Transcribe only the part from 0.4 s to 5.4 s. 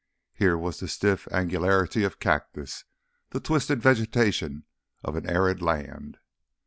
was the stiff angularity of cactus, the twisted vegetation of an